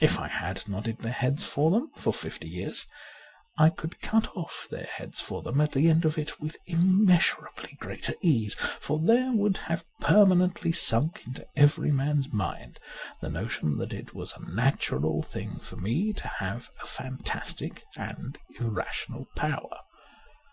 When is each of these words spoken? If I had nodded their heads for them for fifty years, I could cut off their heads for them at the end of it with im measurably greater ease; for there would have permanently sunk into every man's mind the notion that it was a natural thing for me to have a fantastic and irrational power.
If 0.00 0.18
I 0.18 0.26
had 0.26 0.66
nodded 0.66 0.98
their 0.98 1.12
heads 1.12 1.44
for 1.44 1.70
them 1.70 1.92
for 1.94 2.12
fifty 2.12 2.48
years, 2.48 2.86
I 3.56 3.70
could 3.70 4.00
cut 4.00 4.26
off 4.34 4.66
their 4.68 4.82
heads 4.86 5.20
for 5.20 5.42
them 5.42 5.60
at 5.60 5.70
the 5.70 5.88
end 5.88 6.04
of 6.04 6.18
it 6.18 6.40
with 6.40 6.56
im 6.66 7.04
measurably 7.04 7.76
greater 7.78 8.14
ease; 8.20 8.54
for 8.56 8.98
there 8.98 9.30
would 9.30 9.56
have 9.58 9.84
permanently 10.00 10.72
sunk 10.72 11.22
into 11.24 11.46
every 11.54 11.92
man's 11.92 12.32
mind 12.32 12.80
the 13.20 13.30
notion 13.30 13.76
that 13.78 13.92
it 13.92 14.12
was 14.12 14.32
a 14.32 14.40
natural 14.50 15.22
thing 15.22 15.60
for 15.60 15.76
me 15.76 16.12
to 16.14 16.26
have 16.26 16.70
a 16.82 16.86
fantastic 16.86 17.84
and 17.96 18.38
irrational 18.58 19.28
power. 19.36 19.78